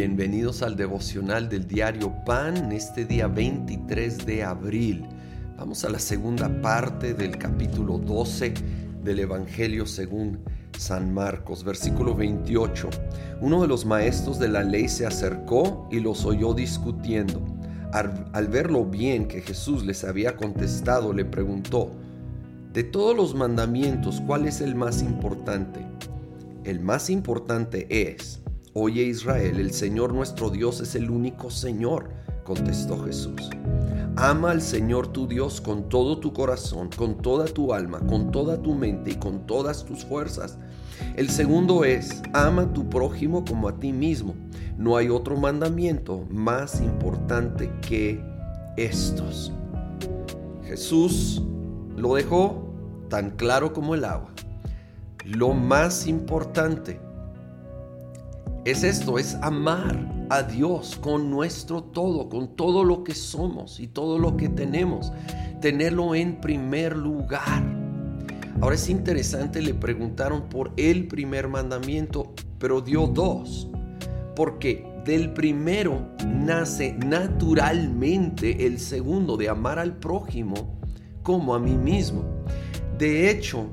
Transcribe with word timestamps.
Bienvenidos 0.00 0.62
al 0.62 0.76
devocional 0.76 1.50
del 1.50 1.68
diario 1.68 2.10
Pan 2.24 2.72
este 2.72 3.04
día 3.04 3.28
23 3.28 4.24
de 4.24 4.42
abril. 4.42 5.04
Vamos 5.58 5.84
a 5.84 5.90
la 5.90 5.98
segunda 5.98 6.48
parte 6.62 7.12
del 7.12 7.36
capítulo 7.36 7.98
12 7.98 8.54
del 9.04 9.18
Evangelio 9.18 9.84
según 9.84 10.38
San 10.78 11.12
Marcos, 11.12 11.64
versículo 11.64 12.14
28. 12.14 12.88
Uno 13.42 13.60
de 13.60 13.68
los 13.68 13.84
maestros 13.84 14.38
de 14.38 14.48
la 14.48 14.62
ley 14.62 14.88
se 14.88 15.04
acercó 15.04 15.86
y 15.92 16.00
los 16.00 16.24
oyó 16.24 16.54
discutiendo. 16.54 17.42
Al, 17.92 18.48
ver 18.48 18.70
lo 18.70 18.86
bien 18.86 19.28
que 19.28 19.42
Jesús 19.42 19.84
les 19.84 20.04
había 20.04 20.34
contestado, 20.34 21.12
le 21.12 21.26
preguntó, 21.26 21.90
de 22.72 22.84
todos 22.84 23.14
los 23.14 23.34
mandamientos, 23.34 24.22
¿cuál 24.26 24.48
es 24.48 24.62
el 24.62 24.76
más 24.76 25.02
importante? 25.02 25.84
El 26.64 26.80
más 26.80 27.10
importante 27.10 27.86
es, 27.90 28.40
Oye 28.72 29.02
Israel, 29.02 29.58
el 29.58 29.72
Señor 29.72 30.14
nuestro 30.14 30.48
Dios 30.48 30.80
es 30.80 30.94
el 30.94 31.10
único 31.10 31.50
Señor, 31.50 32.10
contestó 32.44 33.02
Jesús. 33.02 33.50
Ama 34.14 34.52
al 34.52 34.62
Señor 34.62 35.08
tu 35.08 35.26
Dios 35.26 35.60
con 35.60 35.88
todo 35.88 36.20
tu 36.20 36.32
corazón, 36.32 36.88
con 36.96 37.20
toda 37.20 37.46
tu 37.46 37.74
alma, 37.74 37.98
con 38.06 38.30
toda 38.30 38.62
tu 38.62 38.76
mente 38.76 39.10
y 39.10 39.14
con 39.16 39.44
todas 39.44 39.84
tus 39.84 40.04
fuerzas. 40.04 40.56
El 41.16 41.30
segundo 41.30 41.84
es, 41.84 42.22
ama 42.32 42.62
a 42.62 42.72
tu 42.72 42.88
prójimo 42.88 43.44
como 43.44 43.66
a 43.66 43.80
ti 43.80 43.92
mismo. 43.92 44.36
No 44.78 44.96
hay 44.96 45.08
otro 45.08 45.36
mandamiento 45.36 46.24
más 46.30 46.80
importante 46.80 47.72
que 47.80 48.22
estos. 48.76 49.52
Jesús 50.62 51.42
lo 51.96 52.14
dejó 52.14 52.72
tan 53.08 53.30
claro 53.30 53.72
como 53.72 53.96
el 53.96 54.04
agua. 54.04 54.30
Lo 55.24 55.54
más 55.54 56.06
importante 56.06 57.00
es 58.64 58.84
esto, 58.84 59.18
es 59.18 59.34
amar 59.36 60.26
a 60.28 60.42
Dios 60.42 60.98
con 61.00 61.30
nuestro 61.30 61.82
todo, 61.82 62.28
con 62.28 62.56
todo 62.56 62.84
lo 62.84 63.02
que 63.04 63.14
somos 63.14 63.80
y 63.80 63.88
todo 63.88 64.18
lo 64.18 64.36
que 64.36 64.48
tenemos, 64.48 65.12
tenerlo 65.60 66.14
en 66.14 66.40
primer 66.40 66.96
lugar. 66.96 67.62
Ahora 68.60 68.74
es 68.74 68.88
interesante, 68.90 69.62
le 69.62 69.74
preguntaron 69.74 70.48
por 70.48 70.72
el 70.76 71.08
primer 71.08 71.48
mandamiento, 71.48 72.34
pero 72.58 72.82
dio 72.82 73.06
dos, 73.06 73.70
porque 74.36 74.86
del 75.04 75.32
primero 75.32 76.10
nace 76.26 76.92
naturalmente 76.92 78.66
el 78.66 78.78
segundo, 78.78 79.38
de 79.38 79.48
amar 79.48 79.78
al 79.78 79.96
prójimo 79.96 80.78
como 81.22 81.54
a 81.54 81.58
mí 81.58 81.76
mismo. 81.76 82.24
De 82.98 83.30
hecho, 83.30 83.66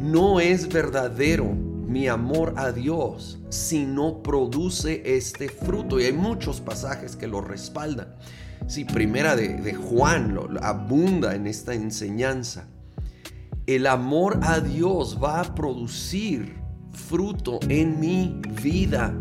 no 0.00 0.40
es 0.40 0.68
verdadero 0.68 1.63
mi 1.86 2.08
amor 2.08 2.54
a 2.56 2.72
Dios 2.72 3.38
si 3.48 3.84
no 3.84 4.22
produce 4.22 5.02
este 5.04 5.48
fruto. 5.48 6.00
Y 6.00 6.04
hay 6.04 6.12
muchos 6.12 6.60
pasajes 6.60 7.16
que 7.16 7.26
lo 7.26 7.40
respaldan. 7.40 8.08
Si 8.66 8.84
primera 8.84 9.36
de, 9.36 9.74
Juan 9.74 10.34
lo, 10.34 10.48
abunda 10.62 11.34
en 11.34 11.46
esta 11.46 11.74
enseñanza. 11.74 12.66
El 13.66 13.86
amor 13.86 14.40
a 14.42 14.60
Dios 14.60 15.18
va 15.22 15.40
a 15.40 15.54
producir 15.54 16.54
fruto 16.92 17.60
en 17.68 18.00
mi 18.00 18.40
vida. 18.62 19.14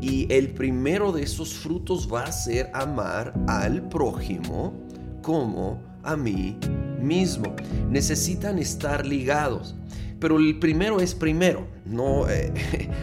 Y 0.00 0.26
el 0.32 0.52
primero 0.52 1.12
de 1.12 1.22
esos 1.22 1.54
frutos 1.54 2.08
va 2.12 2.24
a 2.24 2.32
ser 2.32 2.70
amar 2.74 3.32
al 3.46 3.88
prójimo 3.88 4.74
como 5.22 5.80
a 6.02 6.16
mí 6.16 6.58
mismo. 7.00 7.54
Necesitan 7.88 8.58
estar 8.58 9.06
ligados. 9.06 9.74
Pero 10.22 10.38
el 10.38 10.56
primero 10.60 11.00
es 11.00 11.16
primero. 11.16 11.66
No, 11.84 12.28
eh, 12.28 12.52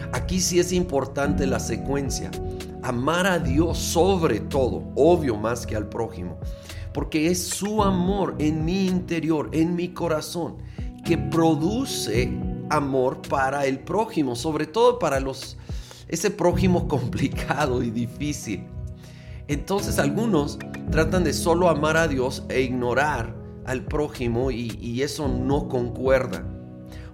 aquí 0.12 0.40
sí 0.40 0.58
es 0.58 0.72
importante 0.72 1.46
la 1.46 1.60
secuencia. 1.60 2.30
Amar 2.82 3.26
a 3.26 3.38
Dios 3.38 3.76
sobre 3.76 4.40
todo, 4.40 4.90
obvio 4.96 5.36
más 5.36 5.66
que 5.66 5.76
al 5.76 5.90
prójimo. 5.90 6.40
Porque 6.94 7.30
es 7.30 7.46
su 7.46 7.82
amor 7.82 8.36
en 8.38 8.64
mi 8.64 8.86
interior, 8.86 9.50
en 9.52 9.76
mi 9.76 9.90
corazón, 9.90 10.56
que 11.04 11.18
produce 11.18 12.32
amor 12.70 13.20
para 13.28 13.66
el 13.66 13.80
prójimo, 13.80 14.34
sobre 14.34 14.66
todo 14.66 14.98
para 14.98 15.20
los 15.20 15.58
ese 16.08 16.30
prójimo 16.30 16.88
complicado 16.88 17.82
y 17.82 17.90
difícil. 17.90 18.64
Entonces 19.46 19.98
algunos 19.98 20.58
tratan 20.90 21.24
de 21.24 21.34
solo 21.34 21.68
amar 21.68 21.98
a 21.98 22.08
Dios 22.08 22.44
e 22.48 22.62
ignorar 22.62 23.36
al 23.66 23.84
prójimo 23.84 24.50
y, 24.50 24.78
y 24.80 25.02
eso 25.02 25.28
no 25.28 25.68
concuerda. 25.68 26.46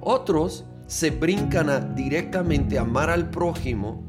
Otros 0.09 0.65
se 0.87 1.11
brincan 1.11 1.69
a 1.69 1.81
directamente 1.81 2.79
amar 2.79 3.11
al 3.11 3.29
prójimo 3.29 4.05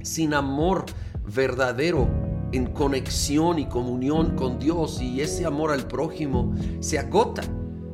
sin 0.00 0.32
amor 0.32 0.86
verdadero 1.26 2.08
en 2.52 2.64
conexión 2.68 3.58
y 3.58 3.66
comunión 3.66 4.34
con 4.34 4.58
Dios 4.58 5.02
y 5.02 5.20
ese 5.20 5.44
amor 5.44 5.72
al 5.72 5.86
prójimo 5.86 6.54
se 6.80 6.98
agota 6.98 7.42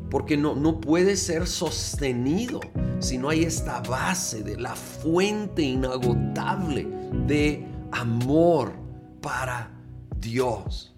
porque 0.08 0.36
no, 0.36 0.54
no 0.54 0.80
puede 0.80 1.16
ser 1.16 1.48
sostenido 1.48 2.60
si 3.00 3.18
no 3.18 3.28
hay 3.28 3.42
esta 3.42 3.80
base 3.80 4.44
de 4.44 4.56
la 4.56 4.76
fuente 4.76 5.62
inagotable 5.62 6.86
de 7.26 7.66
amor 7.90 8.72
para 9.20 9.72
Dios. 10.20 10.94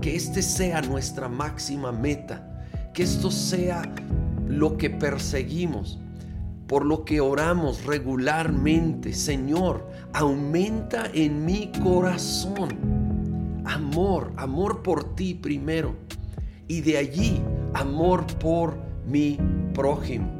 Que 0.00 0.16
este 0.16 0.40
sea 0.40 0.80
nuestra 0.80 1.28
máxima 1.28 1.92
meta, 1.92 2.64
que 2.94 3.02
esto 3.02 3.30
sea 3.30 3.82
lo 4.52 4.76
que 4.76 4.90
perseguimos, 4.90 5.98
por 6.66 6.84
lo 6.84 7.04
que 7.04 7.20
oramos 7.20 7.84
regularmente. 7.84 9.12
Señor, 9.12 9.88
aumenta 10.12 11.10
en 11.12 11.44
mi 11.44 11.72
corazón 11.82 12.92
amor, 13.64 14.32
amor 14.36 14.82
por 14.82 15.14
ti 15.14 15.34
primero. 15.34 15.96
Y 16.68 16.82
de 16.82 16.98
allí 16.98 17.42
amor 17.74 18.26
por 18.38 18.76
mi 19.06 19.38
prójimo. 19.74 20.30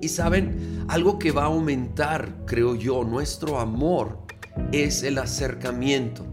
Y 0.00 0.08
saben, 0.08 0.84
algo 0.88 1.18
que 1.18 1.32
va 1.32 1.42
a 1.42 1.46
aumentar, 1.46 2.44
creo 2.46 2.74
yo, 2.74 3.02
nuestro 3.02 3.58
amor 3.58 4.18
es 4.72 5.02
el 5.02 5.18
acercamiento. 5.18 6.24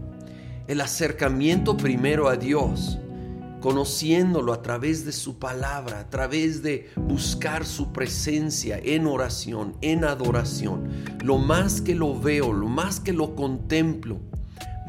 El 0.68 0.80
acercamiento 0.80 1.76
primero 1.76 2.28
a 2.28 2.36
Dios 2.36 2.98
conociéndolo 3.64 4.52
a 4.52 4.60
través 4.60 5.06
de 5.06 5.12
su 5.12 5.38
palabra, 5.38 6.00
a 6.00 6.10
través 6.10 6.62
de 6.62 6.90
buscar 6.96 7.64
su 7.64 7.94
presencia 7.94 8.78
en 8.84 9.06
oración, 9.06 9.74
en 9.80 10.04
adoración. 10.04 10.90
Lo 11.22 11.38
más 11.38 11.80
que 11.80 11.94
lo 11.94 12.20
veo, 12.20 12.52
lo 12.52 12.66
más 12.66 13.00
que 13.00 13.14
lo 13.14 13.34
contemplo, 13.34 14.18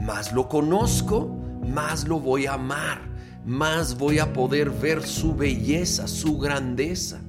más 0.02 0.34
lo 0.34 0.50
conozco, 0.50 1.34
más 1.66 2.06
lo 2.06 2.20
voy 2.20 2.48
a 2.48 2.56
amar, 2.56 3.00
más 3.46 3.98
voy 3.98 4.20
a 4.20 4.34
poder 4.34 4.70
ver 4.72 5.08
su 5.08 5.34
belleza, 5.34 6.06
su 6.10 6.38
grandeza. 6.38 7.22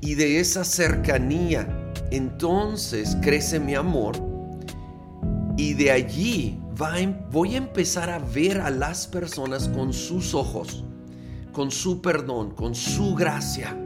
Y 0.00 0.14
de 0.14 0.40
esa 0.40 0.64
cercanía, 0.64 1.92
entonces 2.10 3.14
crece 3.20 3.60
mi 3.60 3.74
amor 3.74 4.16
y 5.58 5.74
de 5.74 5.90
allí 5.90 6.58
Em, 6.96 7.16
voy 7.32 7.54
a 7.54 7.58
empezar 7.58 8.08
a 8.08 8.20
ver 8.20 8.60
a 8.60 8.70
las 8.70 9.08
personas 9.08 9.68
con 9.68 9.92
sus 9.92 10.32
ojos, 10.32 10.84
con 11.52 11.72
su 11.72 12.00
perdón, 12.00 12.52
con 12.52 12.76
su 12.76 13.16
gracia. 13.16 13.76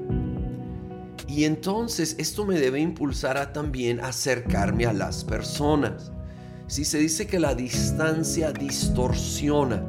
Y 1.26 1.44
entonces 1.44 2.16
esto 2.18 2.44
me 2.44 2.60
debe 2.60 2.80
impulsar 2.80 3.38
a 3.38 3.54
también 3.54 3.98
acercarme 4.00 4.84
a 4.84 4.92
las 4.92 5.24
personas. 5.24 6.12
Si 6.66 6.84
se 6.84 6.98
dice 6.98 7.26
que 7.26 7.40
la 7.40 7.54
distancia 7.54 8.52
distorsiona, 8.52 9.82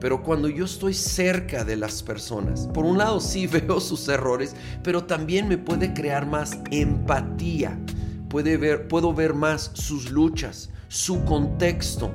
pero 0.00 0.22
cuando 0.22 0.48
yo 0.48 0.64
estoy 0.64 0.94
cerca 0.94 1.64
de 1.64 1.76
las 1.76 2.02
personas, 2.02 2.66
por 2.72 2.86
un 2.86 2.96
lado 2.96 3.20
sí 3.20 3.46
veo 3.46 3.78
sus 3.80 4.08
errores, 4.08 4.56
pero 4.82 5.04
también 5.04 5.48
me 5.48 5.58
puede 5.58 5.92
crear 5.92 6.26
más 6.26 6.58
empatía. 6.70 7.78
Puede 8.30 8.56
ver, 8.56 8.88
puedo 8.88 9.12
ver 9.12 9.34
más 9.34 9.70
sus 9.74 10.10
luchas, 10.10 10.70
su 10.88 11.24
contexto. 11.24 12.10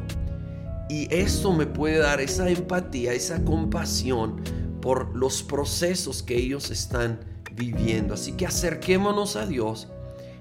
Y 0.89 1.07
esto 1.13 1.53
me 1.53 1.65
puede 1.65 1.99
dar 1.99 2.19
esa 2.19 2.49
empatía, 2.49 3.13
esa 3.13 3.43
compasión 3.43 4.41
por 4.81 5.15
los 5.15 5.43
procesos 5.43 6.21
que 6.21 6.35
ellos 6.35 6.69
están 6.69 7.19
viviendo. 7.53 8.13
Así 8.13 8.33
que 8.33 8.45
acerquémonos 8.45 9.35
a 9.35 9.45
Dios 9.45 9.87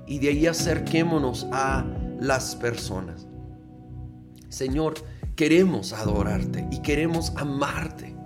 y 0.06 0.18
de 0.18 0.28
ahí 0.28 0.46
acerquémonos 0.46 1.46
a 1.52 1.86
las 2.20 2.56
personas. 2.56 3.26
Señor, 4.48 4.94
queremos 5.36 5.92
adorarte 5.92 6.66
y 6.72 6.80
queremos 6.80 7.32
amarte. 7.36 8.16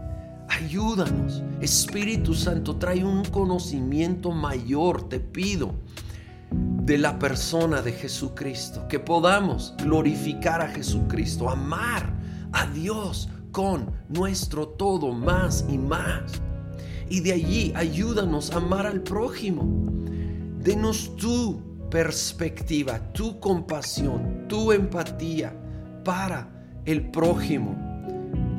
Ayúdanos. 0.49 1.43
Espíritu 1.61 2.35
Santo, 2.35 2.77
trae 2.77 3.05
un 3.05 3.25
conocimiento 3.25 4.31
mayor, 4.31 5.09
te 5.09 5.21
pido 5.21 5.75
de 6.85 6.99
la 6.99 7.19
persona 7.19 7.81
de 7.81 7.93
Jesucristo, 7.93 8.87
que 8.89 8.99
podamos 8.99 9.75
glorificar 9.79 10.61
a 10.61 10.69
Jesucristo, 10.69 11.49
amar 11.49 12.13
a 12.53 12.67
Dios 12.67 13.31
con 13.53 13.91
nuestro 14.11 14.69
todo 14.69 15.13
más 15.13 15.65
y 15.71 15.79
más. 15.79 16.43
Y 17.09 17.21
de 17.21 17.33
allí 17.33 17.73
ayúdanos 17.75 18.51
a 18.51 18.57
amar 18.57 18.87
al 18.87 19.01
prójimo. 19.03 19.65
Denos 20.61 21.17
tu 21.17 21.89
perspectiva, 21.91 22.99
tu 23.13 23.41
compasión, 23.41 24.47
tu 24.47 24.71
empatía 24.71 25.57
para 26.05 26.51
el 26.85 27.11
prójimo. 27.11 27.79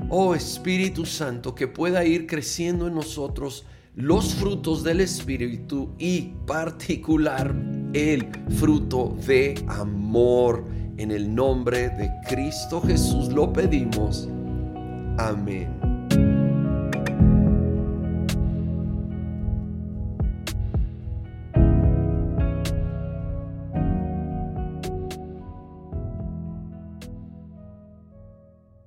Oh 0.10 0.34
Espíritu 0.34 1.06
Santo, 1.06 1.54
que 1.54 1.68
pueda 1.68 2.04
ir 2.06 2.26
creciendo 2.26 2.88
en 2.88 2.96
nosotros 2.96 3.66
los 3.94 4.34
frutos 4.34 4.84
del 4.84 5.02
Espíritu 5.02 5.94
y 6.00 6.34
particular 6.46 7.75
el 7.96 8.28
fruto 8.60 9.16
de 9.26 9.56
amor. 9.70 10.66
En 10.98 11.12
el 11.12 11.34
nombre 11.34 11.90
de 11.90 12.12
Cristo 12.28 12.82
Jesús 12.82 13.30
lo 13.30 13.52
pedimos. 13.54 14.30
Amén. 15.18 15.85